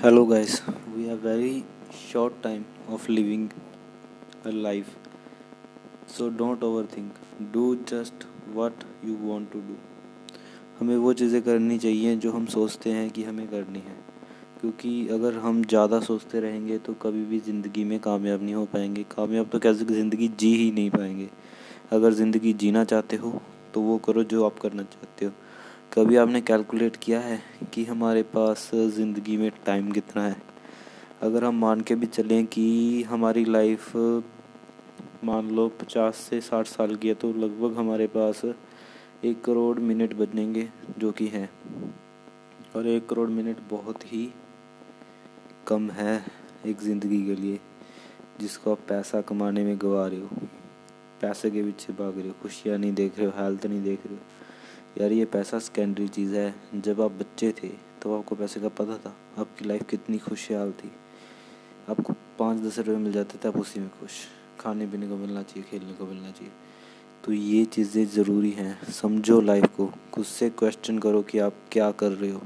hello, 0.00 0.26
guys. 0.26 0.60
We 0.94 1.06
have 1.08 1.20
very 1.20 1.64
short 1.90 2.42
time 2.42 2.66
of 2.86 3.08
living 3.08 3.50
a 4.44 4.52
life. 4.52 4.90
So, 6.06 6.28
don't 6.28 6.60
overthink. 6.60 7.12
Do 7.52 7.76
just 7.86 8.26
what 8.52 8.84
you 9.02 9.14
want 9.14 9.50
to 9.52 9.62
do. 9.68 9.76
हमें 10.80 10.96
वो 10.96 11.12
चीज़ें 11.20 11.40
करनी 11.42 11.78
चाहिए 11.78 12.16
जो 12.16 12.32
हम 12.32 12.46
सोचते 12.56 12.90
हैं 12.92 13.08
कि 13.10 13.24
हमें 13.24 13.46
करनी 13.48 13.78
है। 13.86 13.96
क्योंकि 14.60 14.92
अगर 15.12 15.38
हम 15.46 15.62
ज़्यादा 15.64 16.00
सोचते 16.00 16.40
रहेंगे 16.40 16.78
तो 16.78 16.94
कभी 17.02 17.24
भी 17.30 17.40
ज़िंदगी 17.46 17.84
में 17.84 17.98
कामयाब 18.00 18.42
नहीं 18.42 18.54
हो 18.54 18.64
पाएँगे। 18.72 19.04
कामयाब 19.16 19.48
तो 19.52 19.58
कैसे 19.58 19.84
ज़िंदगी 19.84 20.28
जी 20.28 20.54
ही 20.56 20.70
नहीं 20.72 20.90
पाएँगे। 20.90 21.28
अगर 21.92 22.12
ज़िंदगी 22.12 22.52
जीना 22.64 22.84
चाहते 22.84 23.16
हो 23.24 23.40
तो 23.74 23.80
वो 23.80 23.98
करो 24.06 24.24
जो 24.24 24.44
आप 24.46 24.58
करना 24.58 24.82
चाहते 24.82 25.24
हो। 25.24 25.32
कभी 25.92 26.16
आपने 26.16 26.40
कैलकुलेट 26.40 26.96
किया 26.96 27.18
है 27.20 27.38
कि 27.74 27.84
हमारे 27.84 28.22
पास 28.22 28.70
ज़िंदगी 28.74 29.36
में 29.36 29.50
टाइम 29.66 29.90
कितना 29.92 30.22
है? 30.22 30.36
अगर 31.22 31.44
हम 31.44 31.54
मान 31.54 31.80
के 31.80 31.94
भी 31.94 32.06
चलें 32.06 32.46
कि 32.46 33.02
हमारी 33.02 33.44
लाइफ 33.44 33.96
मान 35.24 35.50
लो 35.50 35.68
पचास 35.80 36.16
से 36.30 36.40
साठ 36.40 36.66
साल 36.66 36.94
की 36.96 37.08
है 37.08 37.14
तो 37.14 37.32
लगभग 37.34 37.76
हमारे 37.78 38.06
पास 38.06 38.44
एक 38.44 39.42
करोड़ 39.44 39.78
मिनट 39.80 40.14
बनेंगे 40.14 40.68
जो 40.98 41.12
कि 41.12 41.26
हैं। 41.26 41.48
और 42.76 42.86
एक 42.86 43.08
करोड़ 43.08 43.28
मिनट 43.30 43.60
बहुत 43.70 44.04
ही 44.04 44.28
कम 45.66 45.90
है 45.90 46.24
एक 46.66 46.80
ज़िंदगी 46.80 47.24
के 47.26 47.34
लिए, 47.34 47.60
जिसको 48.40 48.72
आप 48.72 48.86
पैसा 48.88 49.20
कमाने 49.22 49.64
में 49.64 49.76
गवा 49.78 50.06
रहे 50.06 50.20
हो। 50.20 50.46
पैसे 51.20 51.50
के 51.50 51.62
पीछे 51.62 51.92
भाग 51.92 52.18
रहे 52.18 52.28
हो, 52.28 52.34
खुशियाँ 52.42 52.78
नहीं 52.78 52.92
देख 52.94 53.18
रहे 53.18 53.26
हो 53.26 53.32
हेल्थ 53.36 53.66
नहीं 53.66 53.82
देख 53.82 54.06
रहे 54.06 54.14
हो। 54.14 54.20
यार 54.96 55.12
ये 55.12 55.24
पैसा 55.24 55.58
सेकेंडरी 55.58 56.06
चीज़ 56.08 56.34
है। 56.34 56.54
जब 56.74 57.00
आप 57.00 57.10
बच्चे 57.12 57.52
थे 57.52 57.68
तो 58.02 58.18
आपको 58.18 58.34
पैसे 58.34 58.60
का 58.60 58.68
पता 58.68 58.96
था। 58.98 59.14
आपकी 59.38 59.64
लाइफ 59.64 59.82
कितनी 59.90 60.18
खुशहाल 60.18 60.72
थी। 60.72 60.90
आपको 61.90 62.12
पाँच 62.38 62.60
दस 62.60 62.78
रुपये 62.78 62.96
मिल 62.96 63.12
जाते 63.12 63.38
थे, 63.38 63.48
आप 63.48 63.56
उसी 63.56 63.80
में 63.80 63.88
खुश। 64.00 64.10
खाने 64.60 64.86
पीने 64.86 65.08
को 65.08 65.16
मिलना 65.16 65.42
चाहिए, 65.42 65.68
खेलने 65.70 65.92
को 65.92 66.06
मिलना 66.06 66.30
चाहिए। 66.30 66.52
तो 67.24 67.32
ये 67.32 67.64
चीज़ें 67.64 68.04
ज़रूरी 68.06 68.50
हैं। 68.50 68.92
समझो 68.92 69.40
लाइफ 69.40 69.66
को। 69.76 69.86
खुद 70.12 70.24
से 70.24 70.50
क्वेश्चन 70.50 70.98
करो 70.98 71.22
कि 71.22 71.38
आप 71.38 71.54
क्या 71.72 71.90
कर 71.90 72.12
रहे 72.12 72.30
हो। 72.30 72.42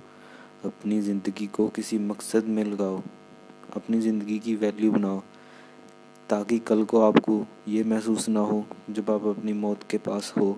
अपनी 0.64 1.00
ज़िंदगी 1.00 1.46
को 1.46 1.68
किसी 1.68 1.98
मकसद 1.98 2.44
में 2.44 2.64
लगाओ। 2.64 3.02
अपनी 3.76 4.00
ज़िंदगी 4.00 4.38
की 4.38 4.54
वैल्यू 4.54 4.92
बनाओ। 4.92 5.22
ताकि 6.30 6.58
कल 6.58 6.84
को 6.84 7.00
आपको 7.00 7.46
ये 7.68 7.84
महसूस 7.84 8.28
ना 8.28 8.40
हो, 8.40 8.64
जब 8.90 9.10
आप 9.10 9.26
अपनी 9.26 9.52
मौत 9.52 9.82
के 9.90 9.98
पास 9.98 10.32
हो, 10.38 10.52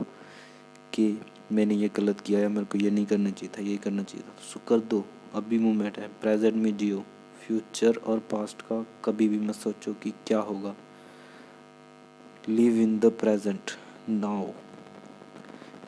कि 0.95 1.21
मैंने 1.53 1.75
ये 1.75 1.91
गलत 1.97 2.21
किया 2.21 2.41
है, 2.41 2.49
मेरे 2.49 2.67
को 2.67 2.79
ये 2.79 2.91
नहीं 2.91 3.07
करना 3.07 3.31
चाहिए 3.31 3.51
था, 3.59 3.63
ये 3.63 3.77
करना 3.77 4.03
चाहिए 4.03 4.29
था। 4.29 4.43
सो 4.43 4.61
कर 4.69 4.81
दो, 4.81 5.05
अभी 5.35 5.59
मोमेंट 5.59 5.99
है, 5.99 6.09
प्रेजेंट 6.21 6.55
में 6.55 6.77
जियो। 6.77 7.05
फ्यूचर 7.41 7.97
और 7.97 8.19
पास्ट 8.31 8.63
का 8.63 8.85
कभी 9.05 9.29
भी 9.29 9.39
मत 9.39 9.55
सोचो 9.55 9.93
कि 9.93 10.11
क्या 10.27 10.39
होगा। 10.41 10.75
Live 12.49 12.77
in 12.77 12.99
the 12.99 13.13
present, 13.21 13.71
now. 14.09 14.47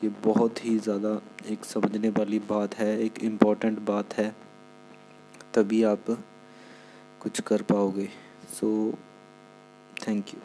ये 0.03 0.09
बहुत 0.23 0.65
ही 0.65 0.77
ज़्यादा 0.79 1.19
एक 1.49 1.65
समझने 1.65 2.09
वाली 2.09 2.39
बात 2.39 2.75
है, 2.75 2.97
एक 2.99 3.23
इंपॉर्टेंट 3.23 3.79
बात 3.79 4.13
है। 4.13 4.35
तभी 5.53 5.83
आप 5.83 6.05
कुछ 7.21 7.39
कर 7.41 7.61
पाओगे। 7.61 8.09
So, 8.51 8.69
thank 10.07 10.33
you. 10.33 10.39